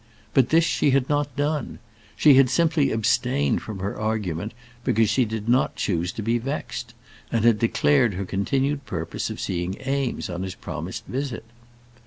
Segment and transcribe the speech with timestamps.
[0.33, 1.77] But this she had not done.
[2.15, 6.95] She had simply abstained from her argument because she did not choose to be vexed,
[7.31, 11.45] and had declared her continued purpose of seeing Eames on his promised visit.